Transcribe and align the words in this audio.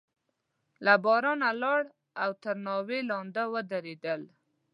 له 0.85 0.93
بارانه 1.03 1.49
لاړ 1.61 1.81
او 2.23 2.31
تر 2.43 2.55
ناوې 2.65 2.99
لاندې 3.11 3.43
ودرېد. 3.53 4.03